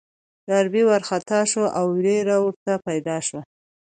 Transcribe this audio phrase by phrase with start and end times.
[0.47, 3.41] ډاربي وارخطا شو او وېره ورته پيدا شوه.